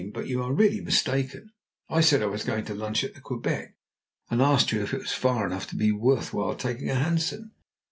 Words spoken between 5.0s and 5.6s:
was far